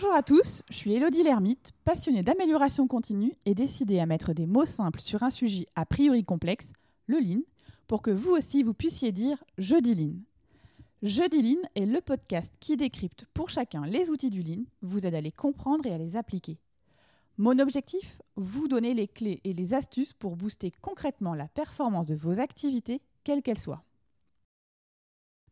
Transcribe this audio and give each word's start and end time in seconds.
Bonjour 0.00 0.14
à 0.14 0.22
tous, 0.22 0.62
je 0.70 0.76
suis 0.76 0.94
Elodie 0.94 1.24
Lermite, 1.24 1.72
passionnée 1.84 2.22
d'amélioration 2.22 2.86
continue 2.86 3.34
et 3.46 3.56
décidée 3.56 3.98
à 3.98 4.06
mettre 4.06 4.32
des 4.32 4.46
mots 4.46 4.64
simples 4.64 5.00
sur 5.00 5.24
un 5.24 5.30
sujet 5.30 5.66
a 5.74 5.84
priori 5.86 6.22
complexe, 6.22 6.70
le 7.08 7.18
Lean, 7.18 7.40
pour 7.88 8.00
que 8.00 8.12
vous 8.12 8.30
aussi 8.30 8.62
vous 8.62 8.74
puissiez 8.74 9.10
dire 9.10 9.42
Je 9.56 9.74
dis 9.74 9.96
Lean. 9.96 10.14
Je 11.02 11.28
dis 11.28 11.42
Lean 11.42 11.68
est 11.74 11.84
le 11.84 12.00
podcast 12.00 12.54
qui 12.60 12.76
décrypte 12.76 13.26
pour 13.34 13.50
chacun 13.50 13.86
les 13.86 14.08
outils 14.08 14.30
du 14.30 14.44
Lean, 14.44 14.62
vous 14.82 15.04
aide 15.04 15.16
à 15.16 15.20
les 15.20 15.32
comprendre 15.32 15.84
et 15.84 15.92
à 15.92 15.98
les 15.98 16.16
appliquer. 16.16 16.60
Mon 17.36 17.58
objectif 17.58 18.20
Vous 18.36 18.68
donner 18.68 18.94
les 18.94 19.08
clés 19.08 19.40
et 19.42 19.52
les 19.52 19.74
astuces 19.74 20.12
pour 20.12 20.36
booster 20.36 20.70
concrètement 20.80 21.34
la 21.34 21.48
performance 21.48 22.06
de 22.06 22.14
vos 22.14 22.38
activités, 22.38 23.02
quelles 23.24 23.42
qu'elles 23.42 23.58
soient. 23.58 23.82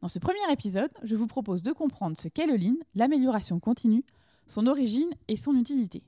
Dans 0.02 0.08
ce 0.08 0.20
premier 0.20 0.52
épisode, 0.52 0.92
je 1.02 1.16
vous 1.16 1.26
propose 1.26 1.62
de 1.62 1.72
comprendre 1.72 2.16
ce 2.20 2.28
qu'est 2.28 2.46
le 2.46 2.56
Lean, 2.56 2.76
l'amélioration 2.94 3.58
continue, 3.58 4.04
son 4.46 4.66
origine 4.66 5.10
et 5.28 5.36
son 5.36 5.55
utilité. 5.55 6.02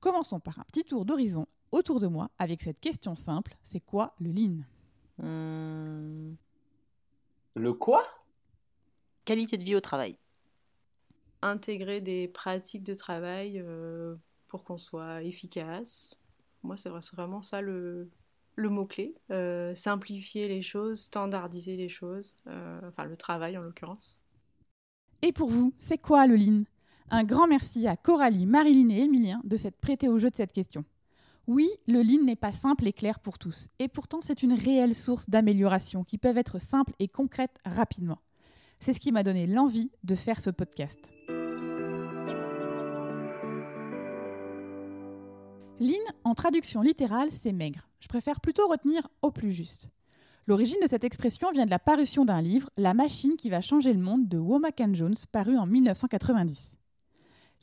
Commençons 0.00 0.40
par 0.40 0.58
un 0.60 0.64
petit 0.64 0.84
tour 0.84 1.04
d'horizon 1.04 1.46
autour 1.72 2.00
de 2.00 2.06
moi 2.06 2.30
avec 2.38 2.62
cette 2.62 2.80
question 2.80 3.16
simple, 3.16 3.56
c'est 3.62 3.80
quoi 3.80 4.14
le 4.20 4.32
Lean? 4.32 4.62
Hmm, 5.18 6.36
Le 7.56 7.72
quoi? 7.74 8.04
Qualité 9.26 9.58
de 9.58 9.64
vie 9.64 9.74
au 9.76 9.80
travail. 9.82 10.16
intégrer 11.42 12.00
des 12.00 12.28
pratiques 12.28 12.82
de 12.84 12.94
travail 12.94 13.60
euh, 13.60 14.16
pour 14.48 14.64
qu'on 14.64 14.78
soit 14.78 15.22
efficace. 15.22 16.16
Moi, 16.62 16.76
c'est 16.76 16.88
vrai- 16.88 17.02
c'est 17.02 17.14
vraiment 17.16 17.42
ça 17.42 17.60
le, 17.60 18.10
le 18.56 18.68
mot-clé. 18.70 19.14
Euh, 19.30 19.74
simplifier 19.74 20.48
les 20.48 20.62
choses, 20.62 21.02
standardiser 21.04 21.76
les 21.76 21.88
choses, 21.88 22.36
euh, 22.48 22.80
enfin 22.88 23.04
le 23.04 23.16
travail 23.16 23.56
en 23.58 23.62
l'occurrence. 23.62 24.20
Et 25.20 25.30
pour 25.32 25.50
vous, 25.50 25.74
c'est 25.78 25.98
quoi 25.98 26.26
le 26.26 26.36
Lean? 26.36 26.62
Un 27.08 27.22
grand 27.22 27.46
merci 27.46 27.86
à 27.86 27.94
Coralie, 27.94 28.46
Marilyn 28.46 28.90
et 28.90 29.02
Emilien 29.02 29.40
de 29.44 29.56
s'être 29.56 29.78
prêtés 29.78 30.08
au 30.08 30.18
jeu 30.18 30.28
de 30.28 30.34
cette 30.34 30.52
question. 30.52 30.84
Oui, 31.46 31.68
le 31.86 32.02
Lean 32.02 32.24
n'est 32.24 32.34
pas 32.34 32.52
simple 32.52 32.88
et 32.88 32.92
clair 32.92 33.20
pour 33.20 33.38
tous, 33.38 33.68
et 33.78 33.86
pourtant 33.86 34.18
c'est 34.20 34.42
une 34.42 34.52
réelle 34.52 34.94
source 34.94 35.30
d'amélioration 35.30 36.02
qui 36.02 36.18
peuvent 36.18 36.38
être 36.38 36.58
simples 36.58 36.94
et 36.98 37.06
concrètes 37.06 37.58
rapidement. 37.64 38.18
C'est 38.80 38.92
ce 38.92 38.98
qui 38.98 39.12
m'a 39.12 39.22
donné 39.22 39.46
l'envie 39.46 39.92
de 40.02 40.16
faire 40.16 40.40
ce 40.40 40.50
podcast. 40.50 41.12
Lean, 45.78 46.02
en 46.24 46.34
traduction 46.34 46.82
littérale, 46.82 47.30
c'est 47.30 47.52
maigre. 47.52 47.86
Je 48.00 48.08
préfère 48.08 48.40
plutôt 48.40 48.66
retenir 48.66 49.06
au 49.22 49.30
plus 49.30 49.52
juste. 49.52 49.90
L'origine 50.48 50.80
de 50.82 50.88
cette 50.88 51.04
expression 51.04 51.52
vient 51.52 51.66
de 51.66 51.70
la 51.70 51.78
parution 51.78 52.24
d'un 52.24 52.42
livre, 52.42 52.70
La 52.76 52.94
machine 52.94 53.36
qui 53.36 53.50
va 53.50 53.60
changer 53.60 53.92
le 53.92 54.00
monde 54.00 54.26
de 54.26 54.38
Womack 54.38 54.82
Jones, 54.92 55.16
paru 55.30 55.56
en 55.56 55.66
1990. 55.66 56.75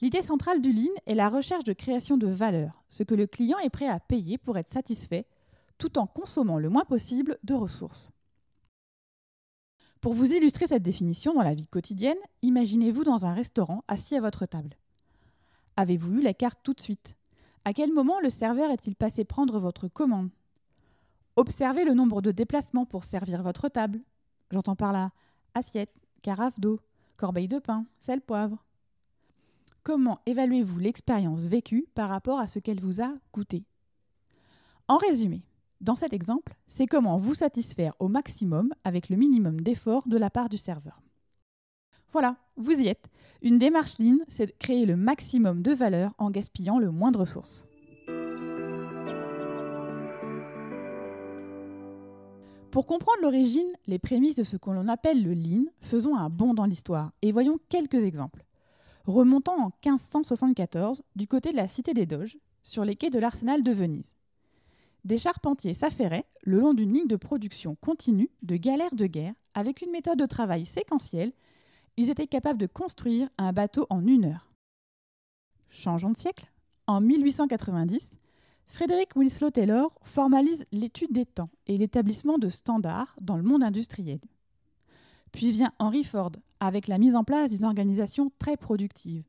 L'idée 0.01 0.21
centrale 0.21 0.61
du 0.61 0.73
Lean 0.73 0.93
est 1.05 1.15
la 1.15 1.29
recherche 1.29 1.63
de 1.63 1.73
création 1.73 2.17
de 2.17 2.27
valeur, 2.27 2.83
ce 2.89 3.03
que 3.03 3.15
le 3.15 3.27
client 3.27 3.59
est 3.59 3.69
prêt 3.69 3.87
à 3.87 3.99
payer 3.99 4.37
pour 4.37 4.57
être 4.57 4.69
satisfait, 4.69 5.25
tout 5.77 5.97
en 5.97 6.07
consommant 6.07 6.59
le 6.59 6.69
moins 6.69 6.85
possible 6.85 7.37
de 7.43 7.53
ressources. 7.53 8.11
Pour 10.01 10.13
vous 10.13 10.33
illustrer 10.33 10.67
cette 10.67 10.83
définition 10.83 11.33
dans 11.33 11.43
la 11.43 11.55
vie 11.55 11.67
quotidienne, 11.67 12.17
imaginez-vous 12.41 13.05
dans 13.05 13.25
un 13.25 13.33
restaurant 13.33 13.83
assis 13.87 14.17
à 14.17 14.21
votre 14.21 14.45
table. 14.45 14.75
Avez-vous 15.77 16.11
lu 16.11 16.21
la 16.21 16.33
carte 16.33 16.59
tout 16.61 16.73
de 16.73 16.81
suite? 16.81 17.15
À 17.63 17.71
quel 17.71 17.93
moment 17.93 18.19
le 18.19 18.29
serveur 18.29 18.69
est-il 18.71 18.95
passé 18.95 19.23
prendre 19.23 19.59
votre 19.59 19.87
commande? 19.87 20.29
Observez 21.37 21.85
le 21.85 21.93
nombre 21.93 22.21
de 22.21 22.31
déplacements 22.31 22.85
pour 22.85 23.05
servir 23.05 23.41
votre 23.41 23.69
table. 23.69 24.01
J'entends 24.51 24.75
par 24.75 24.91
là 24.91 25.11
assiette, 25.55 25.93
carafe 26.21 26.59
d'eau, 26.59 26.79
corbeille 27.15 27.47
de 27.47 27.59
pain, 27.59 27.85
sel, 27.99 28.21
poivre. 28.21 28.63
Comment 29.85 30.19
évaluez-vous 30.25 30.79
l'expérience 30.79 31.47
vécue 31.47 31.87
par 31.93 32.07
rapport 32.07 32.39
à 32.39 32.47
ce 32.47 32.57
qu'elle 32.59 32.79
vous 32.79 33.01
a 33.01 33.11
coûté? 33.33 33.65
En 34.87 34.95
résumé, 34.95 35.43
dans 35.81 35.97
cet 35.97 36.13
exemple, 36.13 36.55
c'est 36.67 36.87
comment 36.87 37.17
vous 37.17 37.33
satisfaire 37.33 37.93
au 37.99 38.07
maximum 38.07 38.73
avec 38.85 39.09
le 39.09 39.17
minimum 39.17 39.59
d'effort 39.59 40.07
de 40.07 40.17
la 40.17 40.29
part 40.29 40.47
du 40.47 40.55
serveur. 40.55 41.01
Voilà, 42.13 42.37
vous 42.55 42.79
y 42.79 42.87
êtes. 42.87 43.09
Une 43.41 43.57
démarche 43.57 43.99
Lean, 43.99 44.19
c'est 44.29 44.45
de 44.45 44.53
créer 44.57 44.85
le 44.85 44.95
maximum 44.95 45.61
de 45.61 45.73
valeur 45.73 46.13
en 46.17 46.31
gaspillant 46.31 46.79
le 46.79 46.89
moins 46.89 47.11
de 47.11 47.17
ressources. 47.17 47.65
Pour 52.71 52.85
comprendre 52.85 53.21
l'origine, 53.21 53.67
les 53.87 53.99
prémices 53.99 54.35
de 54.35 54.43
ce 54.43 54.55
que 54.55 54.69
l'on 54.69 54.87
appelle 54.87 55.21
le 55.21 55.33
Lean, 55.33 55.65
faisons 55.81 56.15
un 56.15 56.29
bond 56.29 56.53
dans 56.53 56.65
l'histoire 56.65 57.11
et 57.21 57.33
voyons 57.33 57.59
quelques 57.67 58.05
exemples. 58.05 58.45
Remontons 59.05 59.59
en 59.59 59.71
1574 59.85 61.03
du 61.17 61.27
côté 61.27 61.51
de 61.51 61.57
la 61.57 61.67
cité 61.67 61.93
des 61.93 62.05
Doges, 62.05 62.37
sur 62.63 62.85
les 62.85 62.95
quais 62.95 63.09
de 63.09 63.19
l'arsenal 63.19 63.61
de 63.61 63.71
Venise. 63.73 64.15
Des 65.03 65.17
charpentiers 65.17 65.73
s'affairaient 65.73 66.25
le 66.43 66.61
long 66.61 66.73
d'une 66.73 66.93
ligne 66.93 67.07
de 67.07 67.17
production 67.17 67.75
continue 67.75 68.29
de 68.43 68.55
galères 68.55 68.95
de 68.95 69.05
guerre 69.05 69.33
avec 69.55 69.81
une 69.81 69.91
méthode 69.91 70.19
de 70.19 70.25
travail 70.25 70.65
séquentielle. 70.65 71.33
Ils 71.97 72.09
étaient 72.09 72.27
capables 72.27 72.59
de 72.59 72.65
construire 72.65 73.27
un 73.37 73.51
bateau 73.51 73.85
en 73.89 74.07
une 74.07 74.23
heure. 74.23 74.49
Changeons 75.69 76.11
de 76.11 76.17
siècle. 76.17 76.49
En 76.87 77.01
1890, 77.01 78.11
Frédéric 78.67 79.17
Winslow 79.17 79.51
Taylor 79.51 79.99
formalise 80.03 80.65
l'étude 80.71 81.11
des 81.11 81.25
temps 81.25 81.49
et 81.67 81.75
l'établissement 81.75 82.37
de 82.37 82.47
standards 82.47 83.17
dans 83.21 83.35
le 83.35 83.43
monde 83.43 83.63
industriel. 83.63 84.21
Puis 85.33 85.51
vient 85.51 85.73
Henry 85.79 86.05
Ford 86.05 86.31
avec 86.63 86.87
la 86.87 86.97
mise 86.97 87.15
en 87.15 87.23
place 87.23 87.51
d'une 87.51 87.65
organisation 87.65 88.31
très 88.39 88.57
productive, 88.57 89.23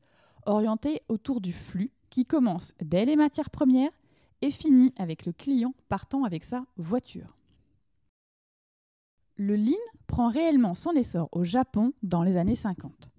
orientée 0.45 1.01
autour 1.09 1.41
du 1.41 1.53
flux 1.53 1.91
qui 2.09 2.25
commence 2.25 2.73
dès 2.81 3.05
les 3.05 3.15
matières 3.15 3.49
premières 3.49 3.91
et 4.41 4.51
finit 4.51 4.93
avec 4.97 5.25
le 5.25 5.33
client 5.33 5.73
partant 5.89 6.23
avec 6.23 6.43
sa 6.43 6.65
voiture. 6.77 7.35
Le 9.35 9.57
Lean 9.57 9.73
prend 10.07 10.29
réellement 10.29 10.75
son 10.75 10.91
essor 10.91 11.27
au 11.33 11.43
Japon 11.43 11.91
dans 12.03 12.23
les 12.23 12.37
années 12.37 12.55
50. 12.55 13.09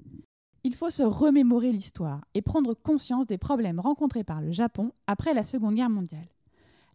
Il 0.64 0.74
faut 0.74 0.90
se 0.90 1.02
remémorer 1.02 1.70
l'histoire 1.70 2.24
et 2.34 2.40
prendre 2.40 2.72
conscience 2.74 3.26
des 3.26 3.38
problèmes 3.38 3.80
rencontrés 3.80 4.24
par 4.24 4.40
le 4.40 4.50
Japon 4.50 4.92
après 5.06 5.34
la 5.34 5.42
Seconde 5.42 5.74
Guerre 5.74 5.90
mondiale. 5.90 6.28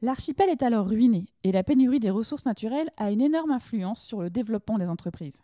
L'archipel 0.02 0.50
est 0.50 0.64
alors 0.64 0.88
ruiné 0.88 1.28
et 1.44 1.52
la 1.52 1.64
pénurie 1.64 2.00
des 2.00 2.10
ressources 2.10 2.46
naturelles 2.46 2.90
a 2.98 3.12
une 3.12 3.22
énorme 3.22 3.52
influence 3.52 4.02
sur 4.02 4.24
le 4.24 4.32
développement 4.32 4.80
des 4.80 4.90
entreprises. 4.90 5.44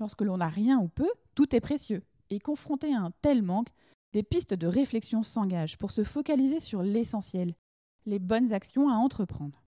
Lorsque 0.00 0.22
l'on 0.22 0.38
n'a 0.38 0.48
rien 0.48 0.78
ou 0.78 0.88
peu, 0.88 1.08
tout 1.34 1.54
est 1.54 1.60
précieux. 1.60 2.02
Et 2.30 2.40
confronté 2.40 2.94
à 2.94 3.00
un 3.00 3.10
tel 3.20 3.42
manque, 3.42 3.68
des 4.12 4.22
pistes 4.22 4.54
de 4.54 4.66
réflexion 4.66 5.22
s'engagent 5.22 5.76
pour 5.76 5.90
se 5.90 6.04
focaliser 6.04 6.58
sur 6.58 6.82
l'essentiel, 6.82 7.54
les 8.06 8.18
bonnes 8.18 8.52
actions 8.52 8.88
à 8.88 8.94
entreprendre. 8.94 9.62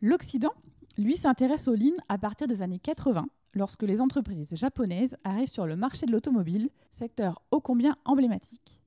L'Occident, 0.00 0.54
lui, 0.96 1.16
s'intéresse 1.16 1.68
au 1.68 1.74
Lean 1.74 1.96
à 2.08 2.16
partir 2.16 2.46
des 2.46 2.62
années 2.62 2.78
80, 2.78 3.26
lorsque 3.54 3.82
les 3.82 4.00
entreprises 4.00 4.54
japonaises 4.54 5.16
arrivent 5.24 5.48
sur 5.48 5.66
le 5.66 5.76
marché 5.76 6.06
de 6.06 6.12
l'automobile, 6.12 6.70
secteur 6.90 7.42
ô 7.50 7.60
combien 7.60 7.96
emblématique. 8.04 8.80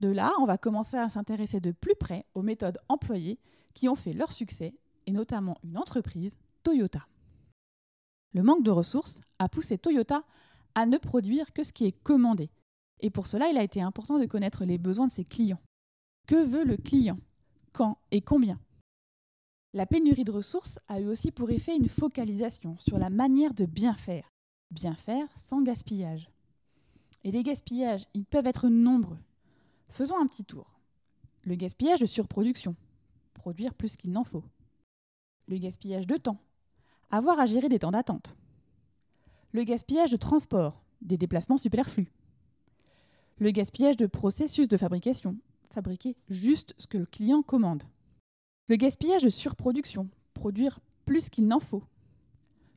De 0.00 0.10
là, 0.10 0.32
on 0.38 0.44
va 0.44 0.58
commencer 0.58 0.96
à 0.96 1.08
s'intéresser 1.08 1.60
de 1.60 1.72
plus 1.72 1.94
près 1.98 2.26
aux 2.34 2.42
méthodes 2.42 2.78
employées 2.88 3.38
qui 3.72 3.88
ont 3.88 3.96
fait 3.96 4.12
leur 4.12 4.32
succès, 4.32 4.74
et 5.06 5.12
notamment 5.12 5.56
une 5.64 5.78
entreprise, 5.78 6.36
Toyota. 6.62 7.06
Le 8.34 8.42
manque 8.42 8.64
de 8.64 8.70
ressources 8.72 9.20
a 9.38 9.48
poussé 9.48 9.78
Toyota 9.78 10.24
à 10.74 10.86
ne 10.86 10.98
produire 10.98 11.52
que 11.52 11.62
ce 11.62 11.72
qui 11.72 11.86
est 11.86 12.02
commandé. 12.02 12.50
Et 13.00 13.08
pour 13.08 13.28
cela, 13.28 13.48
il 13.48 13.56
a 13.56 13.62
été 13.62 13.80
important 13.80 14.18
de 14.18 14.26
connaître 14.26 14.64
les 14.64 14.76
besoins 14.76 15.06
de 15.06 15.12
ses 15.12 15.24
clients. 15.24 15.60
Que 16.26 16.44
veut 16.44 16.64
le 16.64 16.76
client? 16.76 17.18
Quand 17.72 17.98
et 18.10 18.20
combien? 18.20 18.58
La 19.72 19.86
pénurie 19.86 20.24
de 20.24 20.32
ressources 20.32 20.80
a 20.88 21.00
eu 21.00 21.06
aussi 21.06 21.30
pour 21.30 21.50
effet 21.50 21.76
une 21.76 21.88
focalisation 21.88 22.76
sur 22.78 22.98
la 22.98 23.10
manière 23.10 23.54
de 23.54 23.66
bien 23.66 23.94
faire. 23.94 24.28
Bien 24.72 24.94
faire 24.94 25.28
sans 25.36 25.62
gaspillage. 25.62 26.28
Et 27.22 27.30
les 27.30 27.42
gaspillages, 27.44 28.06
ils 28.14 28.24
peuvent 28.24 28.46
être 28.46 28.68
nombreux. 28.68 29.18
Faisons 29.90 30.18
un 30.20 30.26
petit 30.26 30.44
tour. 30.44 30.66
Le 31.42 31.54
gaspillage 31.54 32.00
de 32.00 32.06
surproduction. 32.06 32.74
Produire 33.32 33.74
plus 33.74 33.96
qu'il 33.96 34.10
n'en 34.10 34.24
faut. 34.24 34.44
Le 35.46 35.58
gaspillage 35.58 36.06
de 36.06 36.16
temps 36.16 36.40
avoir 37.10 37.38
à 37.38 37.46
gérer 37.46 37.68
des 37.68 37.78
temps 37.78 37.90
d'attente. 37.90 38.36
Le 39.52 39.64
gaspillage 39.64 40.10
de 40.10 40.16
transport, 40.16 40.82
des 41.00 41.16
déplacements 41.16 41.58
superflus. 41.58 42.10
Le 43.38 43.50
gaspillage 43.50 43.96
de 43.96 44.06
processus 44.06 44.68
de 44.68 44.76
fabrication, 44.76 45.36
fabriquer 45.70 46.16
juste 46.28 46.74
ce 46.78 46.86
que 46.86 46.98
le 46.98 47.06
client 47.06 47.42
commande. 47.42 47.84
Le 48.68 48.76
gaspillage 48.76 49.22
de 49.22 49.28
surproduction, 49.28 50.08
produire 50.32 50.80
plus 51.04 51.28
qu'il 51.28 51.46
n'en 51.46 51.60
faut. 51.60 51.82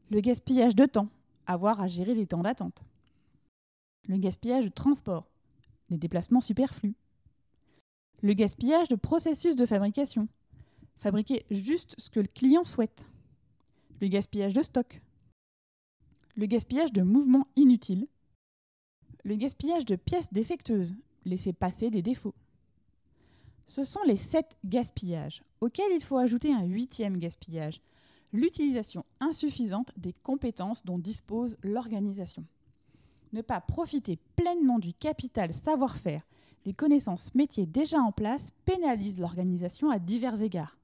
Le 0.09 0.19
gaspillage 0.19 0.75
de 0.75 0.85
temps, 0.85 1.09
avoir 1.45 1.81
à 1.81 1.87
gérer 1.87 2.15
des 2.15 2.27
temps 2.27 2.41
d'attente. 2.41 2.83
Le 4.07 4.17
gaspillage 4.17 4.65
de 4.65 4.69
transport, 4.69 5.27
des 5.89 5.97
déplacements 5.97 6.41
superflus. 6.41 6.95
Le 8.21 8.33
gaspillage 8.33 8.87
de 8.87 8.95
processus 8.95 9.55
de 9.55 9.65
fabrication, 9.65 10.27
fabriquer 10.99 11.45
juste 11.51 11.95
ce 11.97 12.09
que 12.09 12.19
le 12.19 12.27
client 12.27 12.65
souhaite 12.65 13.07
le 13.99 14.07
gaspillage 14.07 14.53
de 14.53 14.63
stock, 14.63 15.01
le 16.35 16.45
gaspillage 16.45 16.93
de 16.93 17.01
mouvements 17.01 17.47
inutiles, 17.55 18.07
le 19.23 19.35
gaspillage 19.35 19.85
de 19.85 19.95
pièces 19.95 20.31
défectueuses, 20.31 20.95
laisser 21.25 21.51
passer 21.51 21.89
des 21.89 22.01
défauts. 22.01 22.35
Ce 23.65 23.83
sont 23.83 24.03
les 24.05 24.15
sept 24.15 24.55
gaspillages, 24.63 25.43
auxquels 25.61 25.91
il 25.93 26.03
faut 26.03 26.17
ajouter 26.17 26.53
un 26.53 26.63
huitième 26.63 27.17
gaspillage, 27.17 27.81
l'utilisation 28.31 29.03
insuffisante 29.19 29.91
des 29.97 30.13
compétences 30.13 30.85
dont 30.85 30.99
dispose 30.99 31.57
l'organisation. 31.63 32.45
Ne 33.33 33.41
pas 33.41 33.59
profiter 33.59 34.19
pleinement 34.35 34.79
du 34.79 34.93
capital 34.93 35.53
savoir-faire, 35.53 36.25
des 36.63 36.73
connaissances 36.73 37.33
métiers 37.33 37.65
déjà 37.65 37.99
en 37.99 38.11
place 38.11 38.51
pénalise 38.65 39.19
l'organisation 39.19 39.89
à 39.89 39.99
divers 39.99 40.43
égards. 40.43 40.77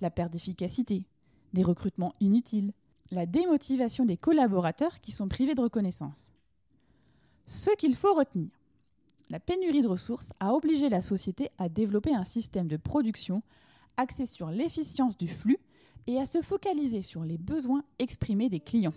La 0.00 0.10
perte 0.10 0.32
d'efficacité, 0.32 1.04
des 1.52 1.62
recrutements 1.62 2.12
inutiles, 2.20 2.72
la 3.10 3.26
démotivation 3.26 4.04
des 4.04 4.16
collaborateurs 4.16 5.00
qui 5.00 5.12
sont 5.12 5.28
privés 5.28 5.54
de 5.54 5.62
reconnaissance. 5.62 6.32
Ce 7.46 7.70
qu'il 7.76 7.96
faut 7.96 8.14
retenir. 8.14 8.50
La 9.30 9.40
pénurie 9.40 9.82
de 9.82 9.88
ressources 9.88 10.30
a 10.40 10.54
obligé 10.54 10.88
la 10.88 11.00
société 11.00 11.50
à 11.58 11.68
développer 11.68 12.14
un 12.14 12.24
système 12.24 12.68
de 12.68 12.76
production 12.76 13.42
axé 13.96 14.26
sur 14.26 14.50
l'efficience 14.50 15.16
du 15.16 15.28
flux 15.28 15.58
et 16.06 16.18
à 16.18 16.26
se 16.26 16.42
focaliser 16.42 17.02
sur 17.02 17.22
les 17.22 17.38
besoins 17.38 17.84
exprimés 17.98 18.48
des 18.48 18.60
clients. 18.60 18.94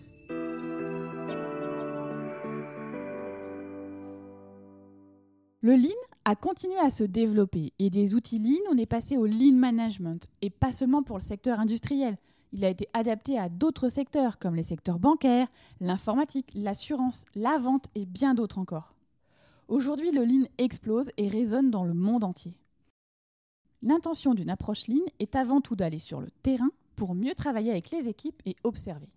Le 5.62 5.76
lean 5.76 5.90
a 6.26 6.36
continué 6.36 6.78
à 6.80 6.92
se 6.92 7.04
développer 7.04 7.72
et 7.80 7.90
des 7.90 8.16
outils 8.16 8.40
lean, 8.40 8.60
on 8.70 8.78
est 8.78 8.86
passé 8.86 9.18
au 9.18 9.26
lean 9.26 9.54
management 9.54 10.30
et 10.42 10.50
pas 10.50 10.72
seulement 10.74 11.04
pour 11.04 11.18
le 11.18 11.24
secteur 11.24 11.60
industriel. 11.60 12.18
Il 12.54 12.64
a 12.64 12.70
été 12.70 12.88
adapté 12.94 13.40
à 13.40 13.50
d'autres 13.50 13.90
secteurs 13.90 14.38
comme 14.38 14.56
les 14.56 14.64
secteurs 14.64 15.00
bancaires, 15.00 15.48
l'informatique, 15.82 16.52
l'assurance, 16.54 17.26
la 17.34 17.58
vente 17.58 17.88
et 17.96 18.06
bien 18.06 18.36
d'autres 18.36 18.60
encore. 18.60 18.94
Aujourd'hui, 19.68 20.12
le 20.12 20.24
lean 20.24 20.46
explose 20.60 21.10
et 21.18 21.28
résonne 21.28 21.72
dans 21.72 21.84
le 21.84 21.96
monde 21.96 22.24
entier. 22.24 22.56
L'intention 23.82 24.36
d'une 24.36 24.52
approche 24.52 24.88
lean 24.88 25.04
est 25.20 25.36
avant 25.36 25.62
tout 25.62 25.76
d'aller 25.76 25.98
sur 25.98 26.22
le 26.22 26.30
terrain 26.44 26.70
pour 26.96 27.16
mieux 27.16 27.34
travailler 27.34 27.72
avec 27.72 27.90
les 27.90 28.08
équipes 28.08 28.42
et 28.46 28.56
observer. 28.64 29.10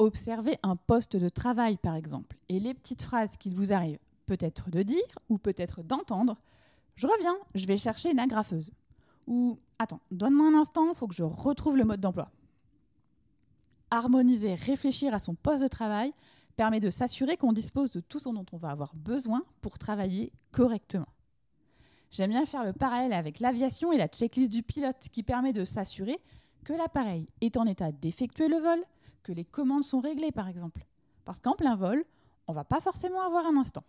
Observez 0.00 0.58
un 0.64 0.74
poste 0.74 1.16
de 1.16 1.28
travail 1.28 1.76
par 1.76 1.94
exemple 1.94 2.36
et 2.48 2.58
les 2.58 2.74
petites 2.74 3.02
phrases 3.02 3.36
qu'il 3.36 3.54
vous 3.54 3.72
arrive 3.72 3.98
peut-être 4.26 4.70
de 4.70 4.82
dire 4.82 5.18
ou 5.28 5.38
peut-être 5.38 5.82
d'entendre 5.82 6.36
Je 6.96 7.06
reviens, 7.06 7.36
je 7.54 7.66
vais 7.66 7.76
chercher 7.76 8.10
une 8.10 8.18
agrafeuse. 8.18 8.72
Ou 9.26 9.58
Attends, 9.78 10.00
donne-moi 10.10 10.48
un 10.48 10.54
instant, 10.54 10.88
il 10.90 10.94
faut 10.94 11.08
que 11.08 11.14
je 11.14 11.24
retrouve 11.24 11.76
le 11.76 11.84
mode 11.84 12.00
d'emploi. 12.00 12.30
Harmoniser, 13.90 14.54
réfléchir 14.54 15.12
à 15.14 15.18
son 15.18 15.34
poste 15.34 15.62
de 15.62 15.68
travail 15.68 16.12
permet 16.56 16.80
de 16.80 16.90
s'assurer 16.90 17.36
qu'on 17.36 17.52
dispose 17.52 17.90
de 17.90 18.00
tout 18.00 18.20
ce 18.20 18.28
dont 18.28 18.46
on 18.52 18.56
va 18.56 18.70
avoir 18.70 18.94
besoin 18.94 19.42
pour 19.60 19.78
travailler 19.78 20.32
correctement. 20.52 21.08
J'aime 22.10 22.30
bien 22.30 22.46
faire 22.46 22.64
le 22.64 22.72
parallèle 22.72 23.12
avec 23.12 23.40
l'aviation 23.40 23.92
et 23.92 23.98
la 23.98 24.06
checklist 24.06 24.50
du 24.50 24.62
pilote 24.62 25.08
qui 25.10 25.24
permet 25.24 25.52
de 25.52 25.64
s'assurer 25.64 26.20
que 26.64 26.72
l'appareil 26.72 27.28
est 27.40 27.56
en 27.56 27.66
état 27.66 27.90
d'effectuer 27.90 28.48
le 28.48 28.58
vol, 28.58 28.82
que 29.24 29.32
les 29.32 29.44
commandes 29.44 29.84
sont 29.84 30.00
réglées 30.00 30.30
par 30.30 30.48
exemple. 30.48 30.86
Parce 31.24 31.40
qu'en 31.40 31.56
plein 31.56 31.74
vol, 31.74 32.04
on 32.46 32.52
ne 32.52 32.56
va 32.56 32.64
pas 32.64 32.80
forcément 32.80 33.22
avoir 33.22 33.44
un 33.46 33.56
instant. 33.56 33.82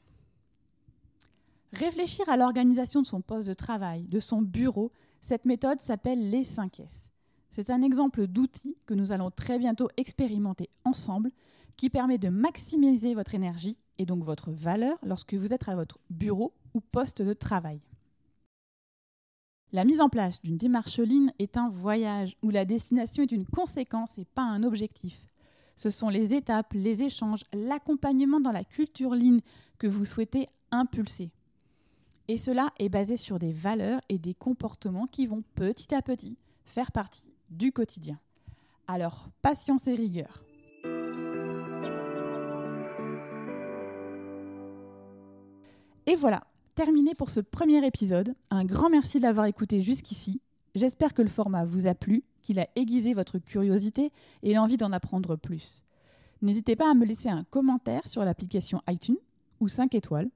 Réfléchir 1.78 2.30
à 2.30 2.38
l'organisation 2.38 3.02
de 3.02 3.08
son 3.08 3.20
poste 3.20 3.50
de 3.50 3.54
travail, 3.54 4.04
de 4.08 4.22
son 4.22 4.42
bureau, 4.42 4.94
cette 5.20 5.44
méthode 5.44 5.82
s'appelle 5.82 6.30
les 6.30 6.44
5 6.44 6.80
S. 6.80 7.12
C'est 7.50 7.70
un 7.70 7.82
exemple 7.82 8.28
d'outil 8.28 8.78
que 8.86 8.94
nous 8.94 9.12
allons 9.12 9.30
très 9.30 9.60
bientôt 9.60 9.90
expérimenter 9.98 10.70
ensemble 10.86 11.32
qui 11.76 11.90
permet 11.90 12.18
de 12.18 12.30
maximiser 12.30 13.14
votre 13.14 13.36
énergie 13.36 13.78
et 13.98 14.06
donc 14.06 14.24
votre 14.24 14.52
valeur 14.52 14.98
lorsque 15.04 15.34
vous 15.34 15.54
êtes 15.54 15.68
à 15.68 15.76
votre 15.76 16.00
bureau 16.10 16.54
ou 16.74 16.80
poste 16.80 17.22
de 17.22 17.34
travail. 17.34 17.82
La 19.74 19.84
mise 19.84 20.00
en 20.00 20.08
place 20.08 20.42
d'une 20.42 20.56
démarche 20.56 21.00
Lean 21.00 21.28
est 21.40 21.58
un 21.58 21.68
voyage 21.68 22.38
où 22.42 22.52
la 22.52 22.64
destination 22.64 23.24
est 23.24 23.34
une 23.34 23.46
conséquence 23.46 24.18
et 24.18 24.24
pas 24.24 24.44
un 24.44 24.64
objectif. 24.64 25.30
Ce 25.76 25.90
sont 25.90 26.08
les 26.08 26.34
étapes, 26.34 26.72
les 26.72 27.04
échanges, 27.04 27.44
l'accompagnement 27.52 28.40
dans 28.40 28.54
la 28.54 28.64
culture 28.64 29.14
Lean 29.14 29.40
que 29.78 29.88
vous 29.88 30.06
souhaitez 30.06 30.48
impulser. 30.72 31.32
Et 32.28 32.38
cela 32.38 32.72
est 32.80 32.90
basé 32.90 33.18
sur 33.18 33.38
des 33.38 33.52
valeurs 33.52 34.02
et 34.10 34.18
des 34.18 34.34
comportements 34.34 35.08
qui 35.08 35.28
vont 35.28 35.44
petit 35.54 35.94
à 35.94 36.02
petit 36.02 36.38
faire 36.64 36.92
partie 36.92 37.32
du 37.50 37.72
quotidien. 37.72 38.20
Alors, 38.88 39.30
patience 39.42 39.88
et 39.88 39.96
rigueur. 39.96 40.44
Et 46.08 46.16
voilà, 46.16 46.44
terminé 46.76 47.16
pour 47.16 47.30
ce 47.30 47.40
premier 47.40 47.86
épisode. 47.86 48.36
Un 48.50 48.66
grand 48.66 48.90
merci 48.90 49.18
de 49.18 49.24
l'avoir 49.24 49.46
écouté 49.46 49.82
jusqu'ici. 49.82 50.42
J'espère 50.76 51.14
que 51.14 51.22
le 51.22 51.30
format 51.30 51.66
vous 51.66 51.88
a 51.88 51.96
plu, 51.96 52.24
qu'il 52.42 52.60
a 52.60 52.68
aiguisé 52.76 53.14
votre 53.14 53.40
curiosité 53.40 54.12
et 54.44 54.54
l'envie 54.54 54.78
d'en 54.78 54.92
apprendre 54.92 55.36
plus. 55.36 55.84
N'hésitez 56.42 56.76
pas 56.76 56.92
à 56.92 56.94
me 56.94 57.06
laisser 57.06 57.30
un 57.30 57.44
commentaire 57.46 58.08
sur 58.08 58.24
l'application 58.24 58.82
iTunes 58.88 59.18
ou 59.60 59.68
5 59.68 59.96
étoiles 59.96 60.30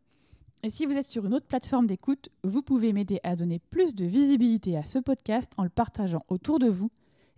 et 0.62 0.70
si 0.70 0.86
vous 0.86 0.98
êtes 0.98 1.06
sur 1.06 1.26
une 1.26 1.34
autre 1.34 1.46
plateforme 1.46 1.88
d'écoute, 1.88 2.30
vous 2.44 2.62
pouvez 2.62 2.92
m'aider 2.92 3.20
à 3.24 3.36
donner 3.38 3.60
plus 3.60 3.96
de 3.96 4.06
visibilité 4.06 4.78
à 4.78 4.84
ce 4.84 5.00
podcast 5.00 5.54
en 5.58 5.64
le 5.64 5.70
partageant 5.70 6.24
autour 6.28 6.60
de 6.60 6.68
vous. 6.68 6.92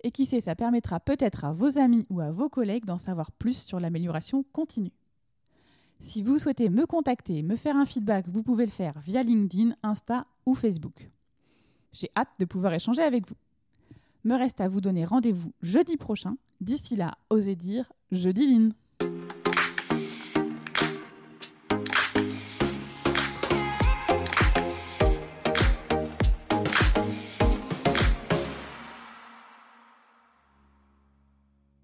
Et 0.03 0.09
qui 0.09 0.25
sait, 0.25 0.41
ça 0.41 0.55
permettra 0.55 0.99
peut-être 0.99 1.45
à 1.45 1.51
vos 1.51 1.77
amis 1.77 2.07
ou 2.09 2.21
à 2.21 2.31
vos 2.31 2.49
collègues 2.49 2.85
d'en 2.85 2.97
savoir 2.97 3.31
plus 3.31 3.61
sur 3.61 3.79
l'amélioration 3.79 4.43
continue. 4.51 4.91
Si 5.99 6.23
vous 6.23 6.39
souhaitez 6.39 6.69
me 6.69 6.87
contacter, 6.87 7.43
me 7.43 7.55
faire 7.55 7.75
un 7.75 7.85
feedback, 7.85 8.27
vous 8.27 8.41
pouvez 8.41 8.65
le 8.65 8.71
faire 8.71 8.99
via 8.99 9.21
LinkedIn, 9.21 9.75
Insta 9.83 10.25
ou 10.47 10.55
Facebook. 10.55 11.11
J'ai 11.93 12.09
hâte 12.17 12.31
de 12.39 12.45
pouvoir 12.45 12.73
échanger 12.73 13.03
avec 13.03 13.27
vous. 13.29 13.35
Me 14.23 14.35
reste 14.35 14.61
à 14.61 14.67
vous 14.67 14.81
donner 14.81 15.05
rendez-vous 15.05 15.51
jeudi 15.61 15.97
prochain. 15.97 16.37
D'ici 16.59 16.95
là, 16.95 17.15
osez 17.29 17.55
dire 17.55 17.91
jeudi 18.11 18.47
Line. 18.47 18.73